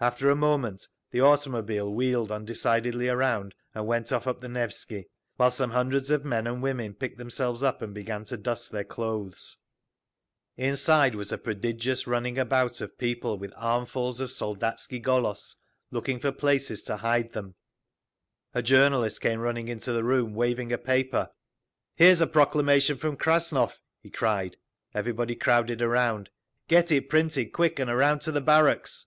After 0.00 0.30
a 0.30 0.36
moment 0.36 0.86
the 1.10 1.20
automobile 1.22 1.92
wheeled 1.92 2.30
undecidedly 2.30 3.08
around 3.08 3.52
and 3.74 3.84
went 3.84 4.12
off 4.12 4.28
up 4.28 4.40
the 4.40 4.48
Nevsky, 4.48 5.08
while 5.34 5.50
some 5.50 5.72
hundreds 5.72 6.08
of 6.08 6.24
men 6.24 6.46
and 6.46 6.62
women 6.62 6.94
picked 6.94 7.18
themselves 7.18 7.64
up 7.64 7.82
and 7.82 7.92
began 7.92 8.22
to 8.26 8.36
dust 8.36 8.70
their 8.70 8.84
clothes…. 8.84 9.56
Inside 10.56 11.16
was 11.16 11.32
a 11.32 11.36
prodigious 11.38 12.06
running 12.06 12.38
about 12.38 12.80
of 12.80 12.96
people 12.96 13.38
with 13.38 13.52
armfuls 13.56 14.20
of 14.20 14.30
Soldatski 14.30 15.02
Golos, 15.02 15.56
looking 15.90 16.20
for 16.20 16.30
places 16.30 16.84
to 16.84 16.98
hide 16.98 17.32
them…. 17.32 17.56
A 18.54 18.62
journalist 18.62 19.20
came 19.20 19.40
running 19.40 19.66
into 19.66 19.90
the 19.90 20.04
room, 20.04 20.32
waving 20.32 20.72
a 20.72 20.78
paper. 20.78 21.28
"Here's 21.96 22.20
a 22.20 22.28
proclamation 22.28 22.98
from 22.98 23.16
Krasnov!" 23.16 23.80
he 24.00 24.10
cried. 24.10 24.58
Everybody 24.94 25.34
crowded 25.34 25.82
around. 25.82 26.30
"Get 26.68 26.92
it 26.92 27.08
printed—get 27.08 27.08
it 27.08 27.10
printed 27.10 27.52
quick, 27.52 27.78
and 27.80 27.90
around 27.90 28.20
to 28.20 28.30
the 28.30 28.40
barracks!" 28.40 29.06